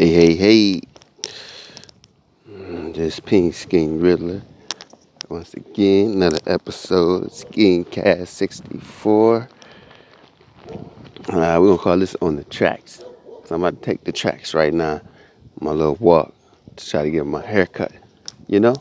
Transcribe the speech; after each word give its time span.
Hey, 0.00 0.12
hey, 0.12 0.34
hey. 0.34 0.80
This 2.94 3.20
Pink 3.20 3.52
Skin 3.52 4.00
Riddler. 4.00 4.40
Once 5.28 5.52
again, 5.52 6.12
another 6.12 6.38
episode 6.46 7.24
of 7.24 7.32
Skin 7.34 7.84
Cast 7.84 8.32
64. 8.32 9.46
Uh, 10.70 10.78
we're 11.28 11.58
going 11.58 11.76
to 11.76 11.84
call 11.84 11.98
this 11.98 12.16
on 12.22 12.36
the 12.36 12.44
tracks. 12.44 13.00
So 13.44 13.54
I'm 13.54 13.62
about 13.62 13.82
to 13.82 13.86
take 13.86 14.04
the 14.04 14.12
tracks 14.12 14.54
right 14.54 14.72
now. 14.72 15.02
My 15.60 15.72
little 15.72 15.96
walk 15.96 16.32
to 16.76 16.88
try 16.88 17.02
to 17.02 17.10
get 17.10 17.26
my 17.26 17.44
hair 17.44 17.66
cut. 17.66 17.92
You 18.46 18.60
know? 18.60 18.76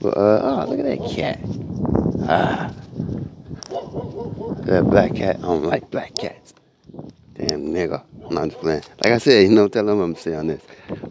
But, 0.00 0.16
uh, 0.16 0.40
oh, 0.42 0.70
look 0.70 0.78
at 0.78 0.86
that 0.86 1.10
cat. 1.10 1.38
Ah. 2.26 2.72
That 4.64 4.84
black 4.84 5.14
cat. 5.14 5.36
I 5.36 5.42
don't 5.42 5.64
like 5.64 5.90
black 5.90 6.16
cats. 6.16 6.54
Damn 7.34 7.66
nigga. 7.66 8.02
I'm 8.28 8.34
not 8.34 8.48
just 8.48 8.60
playing. 8.60 8.82
Like 9.00 9.12
I 9.12 9.18
said, 9.18 9.42
you 9.44 9.50
know, 9.50 9.68
tell 9.68 9.84
them 9.86 10.00
I'm 10.00 10.16
on 10.34 10.46
this. 10.48 10.62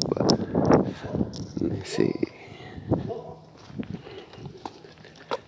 But 0.10 0.40
let 1.62 1.72
me 1.72 1.82
see. 1.86 2.14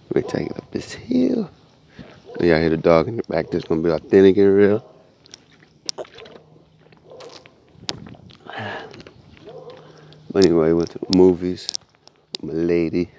Let 0.09 0.15
me 0.15 0.21
take 0.21 0.47
it 0.47 0.57
up 0.57 0.71
this 0.71 0.93
hill. 0.93 1.49
Y'all 2.39 2.59
hear 2.59 2.69
the 2.69 2.77
dog 2.77 3.07
in 3.07 3.17
the 3.17 3.23
back. 3.23 3.49
This 3.49 3.63
gonna 3.65 3.81
be 3.81 3.89
authentic 3.89 4.37
and 4.37 4.55
real. 4.55 4.93
But 10.31 10.45
anyway, 10.45 10.71
went 10.71 10.91
to 10.91 10.99
the 10.99 11.17
movies. 11.17 11.67
My 12.41 12.53
lady. 12.53 13.09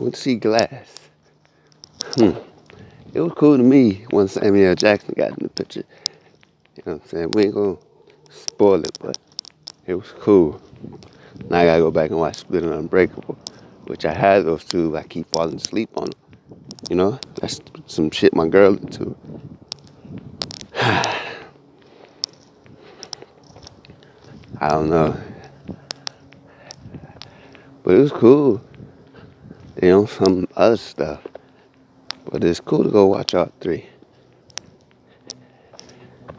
Went 0.00 0.14
to 0.14 0.20
see 0.20 0.36
Glass. 0.36 1.10
Hmm. 2.14 2.32
It 3.14 3.20
was 3.20 3.32
cool 3.36 3.56
to 3.58 3.62
me 3.62 4.04
when 4.10 4.26
Samuel. 4.28 4.74
Jackson 4.74 5.14
got 5.16 5.30
in 5.30 5.36
the 5.40 5.48
picture. 5.50 5.84
You 6.76 6.82
know 6.86 6.92
what 6.94 7.02
I'm 7.02 7.08
saying? 7.08 7.30
We 7.32 7.44
ain't 7.44 7.54
gonna 7.54 7.76
spoil 8.30 8.82
it, 8.82 8.98
but 9.00 9.18
it 9.86 9.94
was 9.94 10.10
cool. 10.20 10.60
Now 11.50 11.58
I 11.58 11.66
gotta 11.66 11.82
go 11.82 11.90
back 11.90 12.10
and 12.10 12.18
watch 12.18 12.36
Split 12.36 12.62
and 12.62 12.72
Unbreakable, 12.72 13.36
which 13.84 14.06
I 14.06 14.14
had 14.14 14.46
those 14.46 14.64
two. 14.64 14.96
I 14.96 15.02
keep 15.02 15.26
falling 15.32 15.56
asleep 15.56 15.90
on 15.96 16.06
them. 16.06 16.20
You 16.88 16.96
know, 16.96 17.20
that's 17.40 17.60
some 17.86 18.10
shit 18.10 18.34
my 18.34 18.48
girl 18.48 18.74
into. 18.74 19.14
I 20.80 21.18
don't 24.60 24.88
know. 24.88 25.14
But 27.82 27.94
it 27.96 27.98
was 27.98 28.12
cool. 28.12 28.62
You 29.82 29.88
know, 29.88 30.06
some 30.06 30.48
other 30.56 30.78
stuff. 30.78 31.20
But 32.30 32.42
it's 32.44 32.60
cool 32.60 32.84
to 32.84 32.90
go 32.90 33.06
watch 33.06 33.34
all 33.34 33.52
three. 33.60 33.86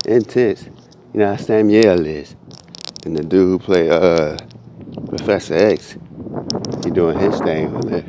Intense. 0.06 0.66
You 1.14 1.22
know 1.22 1.28
how 1.28 1.38
Samuel 1.38 2.06
is. 2.06 2.36
And 3.06 3.16
the 3.16 3.24
dude 3.24 3.50
who 3.50 3.60
play 3.60 3.90
uh, 3.90 4.36
Professor 5.08 5.54
X, 5.54 5.96
he 6.84 6.92
doing 6.92 7.18
his 7.18 7.40
thing 7.40 7.74
on 7.76 7.94
it. 7.94 8.06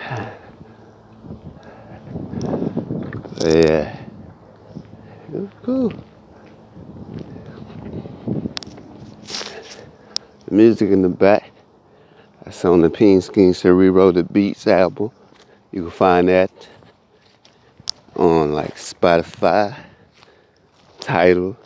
Yeah. 3.44 3.96
It 5.32 5.40
was 5.40 5.50
cool. 5.64 5.92
The 10.46 10.54
music 10.54 10.90
in 10.90 11.02
the 11.02 11.08
back. 11.08 11.50
That's 12.44 12.64
on 12.64 12.82
the 12.82 12.88
Pink 12.88 13.24
Skin 13.24 13.52
Cerebro 13.52 14.12
the 14.12 14.22
Beats 14.22 14.68
album. 14.68 15.10
You 15.72 15.82
can 15.82 15.90
find 15.90 16.28
that 16.28 16.52
on 18.16 18.52
like 18.52 18.76
Spotify, 18.76 19.76
Tidal, 21.00 21.56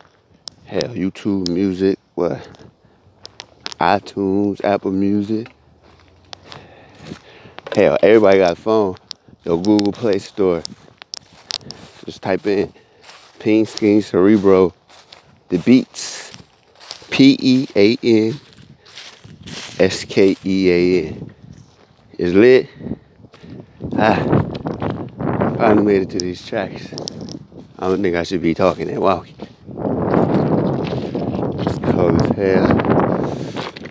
hell, 0.64 0.89
YouTube 0.89 1.48
Music, 1.48 1.98
what, 2.14 2.48
iTunes, 3.80 4.64
Apple 4.64 4.92
Music. 4.92 5.52
Hell, 7.74 7.98
everybody 8.02 8.39
got 8.39 8.52
a 8.52 8.57
phone. 8.57 8.96
Your 9.45 9.62
Google 9.62 9.92
Play 9.92 10.18
Store. 10.18 10.62
Just 12.05 12.23
type 12.23 12.46
in 12.46 12.73
Pink 13.39 13.68
Skin 13.68 14.01
Cerebro, 14.01 14.73
the 15.48 15.58
Beats, 15.58 16.33
P 17.11 17.36
E 17.40 17.68
A 17.77 17.98
N 18.02 18.40
S 19.78 20.05
K 20.05 20.36
E 20.45 20.70
A 20.70 21.07
N. 21.08 21.34
Is 22.18 22.33
lit. 22.33 22.68
Ah, 23.98 24.45
finally 25.56 25.83
made 25.83 26.02
it 26.02 26.11
to 26.11 26.18
these 26.18 26.46
tracks. 26.46 26.92
I 27.78 27.89
don't 27.89 28.02
think 28.02 28.14
I 28.14 28.24
should 28.24 28.42
be 28.42 28.55
talking 28.55 28.90
and 28.90 29.00
walking. 29.00 29.34
It's 31.61 31.78
cold 31.78 32.20
as 32.22 32.36
hell. 32.36 32.74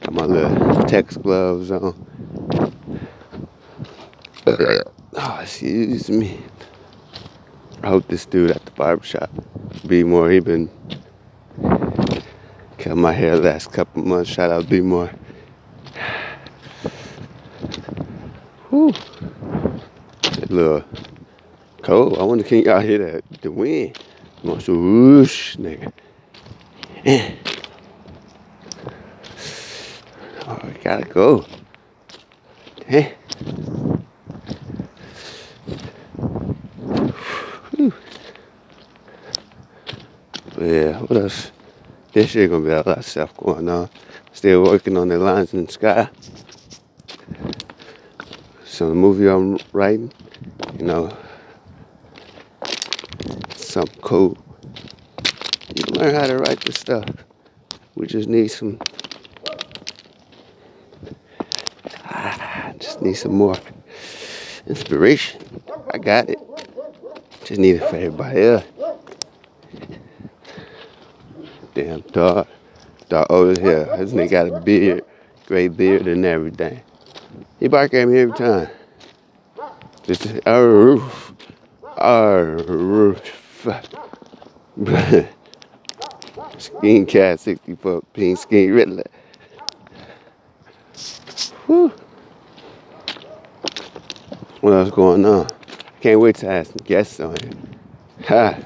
Got 0.01 0.13
my 0.13 0.25
little 0.25 0.83
text 0.83 1.21
gloves 1.23 1.71
on. 1.71 1.95
Oh, 4.47 5.39
excuse 5.41 6.09
me. 6.09 6.39
I 7.81 7.89
hope 7.89 8.07
this 8.07 8.25
dude 8.25 8.51
at 8.51 8.63
the 8.63 8.71
barbershop 8.71 9.29
be 9.87 10.03
more. 10.03 10.29
He 10.29 10.39
been 10.39 10.69
cut 12.77 12.95
my 12.95 13.11
hair 13.11 13.37
last 13.37 13.71
couple 13.71 14.03
months. 14.03 14.29
Shout 14.29 14.51
out 14.51 14.69
be 14.69 14.81
more. 14.81 15.09
Whew. 18.69 18.93
A 20.23 20.45
little 20.49 20.83
cold. 21.85 22.17
I 22.17 22.23
wonder 22.23 22.43
can 22.43 22.63
y'all 22.63 22.79
hear 22.79 22.97
that 22.97 23.41
the 23.41 23.51
wind? 23.51 23.97
I'm 24.43 24.57
going 24.57 24.59
whoosh, 24.59 25.55
nigga. 25.57 25.91
Oh, 30.47 30.59
I 30.63 30.69
gotta 30.83 31.05
go. 31.05 31.45
Hey. 32.87 33.13
Yeah, 40.59 40.99
what 41.01 41.17
else? 41.17 41.51
This 42.13 42.33
year 42.33 42.47
gonna 42.47 42.65
be 42.65 42.71
a 42.71 42.77
lot 42.77 42.97
of 42.97 43.05
stuff 43.05 43.37
going 43.37 43.69
on. 43.69 43.89
Still 44.33 44.63
working 44.63 44.97
on 44.97 45.09
the 45.09 45.19
lines 45.19 45.53
in 45.53 45.65
the 45.65 45.71
sky. 45.71 46.09
So 48.63 48.89
the 48.89 48.95
movie 48.95 49.27
I'm 49.27 49.59
writing, 49.71 50.11
you 50.79 50.85
know, 50.85 51.15
something 53.75 54.01
cool. 54.01 54.37
You 55.75 55.83
can 55.83 55.95
learn 55.95 56.15
how 56.15 56.27
to 56.27 56.37
write 56.37 56.61
this 56.61 56.75
stuff. 56.75 57.03
We 57.95 58.07
just 58.07 58.29
need 58.29 58.47
some. 58.47 58.79
Just 62.79 63.01
need 63.01 63.15
some 63.15 63.35
more 63.35 63.57
inspiration. 64.67 65.41
I 65.93 65.97
got 65.97 66.29
it. 66.29 66.39
Just 67.43 67.59
need 67.59 67.75
it 67.75 67.89
for 67.89 67.97
everybody 67.97 68.41
else. 68.43 68.63
Damn 71.73 71.99
dog. 72.01 72.47
Dog 73.09 73.27
over 73.29 73.59
here. 73.59 73.85
This 73.97 74.13
nigga 74.13 74.31
got 74.31 74.47
a 74.47 74.61
beard, 74.61 75.03
Great 75.47 75.75
beard 75.75 76.07
and 76.07 76.23
everything. 76.23 76.81
He 77.59 77.67
bark 77.67 77.93
at 77.93 78.07
me 78.07 78.19
every 78.19 78.37
time. 78.37 78.69
Just 80.03 80.27
our 80.47 80.65
roof. 80.65 81.33
Our 81.97 82.55
roof. 82.63 83.44
Skin 86.57 87.05
cat 87.05 87.39
64 87.39 88.01
pink 88.13 88.37
skin 88.37 88.73
riddler. 88.73 89.03
Whew. 91.65 91.91
What 94.61 94.73
else 94.73 94.91
going 94.91 95.25
on? 95.25 95.47
Can't 96.01 96.19
wait 96.19 96.35
to 96.37 96.47
have 96.47 96.67
some 96.67 96.77
guests 96.83 97.19
on 97.19 97.35
here. 97.41 97.51
Ha. 98.27 98.57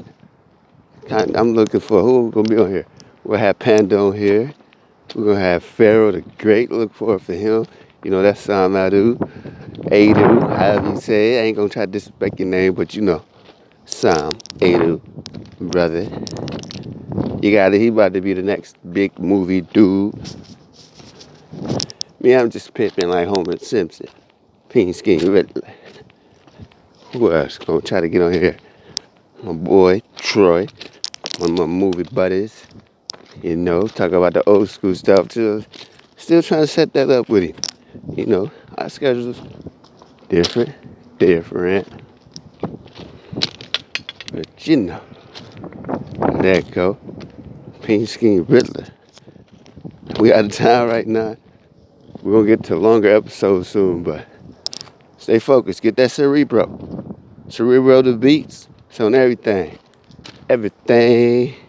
I'm 1.09 1.53
looking 1.53 1.79
for 1.79 2.01
who 2.01 2.31
gonna 2.31 2.47
be 2.47 2.57
on 2.57 2.69
here. 2.69 2.85
We'll 3.23 3.39
have 3.39 3.57
Panda 3.59 3.97
on 3.97 4.15
here. 4.15 4.53
We're 5.15 5.25
gonna 5.25 5.39
have 5.39 5.63
Pharaoh 5.63 6.11
the 6.11 6.21
Great. 6.37 6.71
Look 6.71 6.93
forward 6.93 7.21
for 7.21 7.33
him. 7.33 7.65
You 8.03 8.11
know, 8.11 8.21
that's 8.21 8.41
Sam 8.41 8.73
Adu, 8.73 9.17
Adu, 9.91 10.57
however 10.57 10.89
you 10.91 11.01
say 11.01 11.35
it. 11.35 11.39
I 11.39 11.43
ain't 11.45 11.57
gonna 11.57 11.69
try 11.69 11.85
to 11.85 11.91
disrespect 11.91 12.39
your 12.39 12.47
name, 12.47 12.73
but 12.73 12.95
you 12.95 13.01
know, 13.01 13.23
Sam, 13.89 14.31
Adu, 14.59 15.01
brother. 15.59 16.03
You 17.41 17.51
got 17.51 17.73
it. 17.73 17.81
He 17.81 17.87
about 17.87 18.13
to 18.13 18.21
be 18.21 18.33
the 18.33 18.41
next 18.41 18.77
big 18.93 19.19
movie 19.19 19.61
dude. 19.61 20.15
Me, 22.21 22.33
I'm 22.33 22.49
just 22.49 22.73
pimping 22.73 23.09
like 23.09 23.27
Homer 23.27 23.57
Simpson. 23.57 24.07
Pink 24.69 24.95
skin 24.95 25.29
Riddler. 25.29 25.67
Who 27.11 27.33
else 27.33 27.57
gonna 27.57 27.81
try 27.81 27.99
to 27.99 28.07
get 28.07 28.21
on 28.21 28.31
here? 28.31 28.57
My 29.43 29.53
boy, 29.53 30.01
Troy. 30.15 30.67
One 31.39 31.51
of 31.51 31.57
my 31.57 31.65
movie 31.65 32.03
buddies. 32.03 32.63
You 33.41 33.57
know, 33.57 33.87
talk 33.87 34.13
about 34.13 34.33
the 34.33 34.47
old 34.47 34.69
school 34.69 34.95
stuff 34.95 35.27
too. 35.29 35.65
Still 36.15 36.43
trying 36.43 36.61
to 36.61 36.67
set 36.67 36.93
that 36.93 37.09
up 37.09 37.27
with 37.27 37.43
him. 37.43 37.55
You 38.15 38.27
know, 38.27 38.51
our 38.77 38.87
schedules 38.89 39.41
different, 40.29 40.73
different. 41.17 41.87
There 44.69 45.01
you 46.57 46.61
go. 46.61 46.93
Pink 47.81 48.07
Skin 48.07 48.45
Riddler. 48.45 48.85
We 50.19 50.31
out 50.31 50.45
of 50.45 50.51
town 50.51 50.89
right 50.89 51.07
now. 51.07 51.37
We're 52.21 52.33
gonna 52.33 52.45
get 52.45 52.65
to 52.65 52.75
longer 52.75 53.09
episode 53.09 53.65
soon, 53.65 54.03
but 54.03 54.27
stay 55.17 55.39
focused. 55.39 55.81
Get 55.81 55.95
that 55.95 56.11
cerebro. 56.11 57.17
Cerebro 57.47 58.03
the 58.03 58.13
beats. 58.13 58.67
It's 58.91 58.99
on 58.99 59.15
everything. 59.15 59.79
Everything. 60.47 61.55